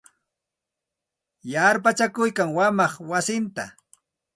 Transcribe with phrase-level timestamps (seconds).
[1.51, 3.63] Yarpachakuykan wamaq wasinta.